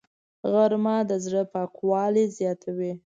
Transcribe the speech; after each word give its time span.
غرمه 0.51 0.97
د 1.09 1.11
زړه 1.25 1.41
پاکوالی 1.53 2.25
زیاتوي 2.37 2.93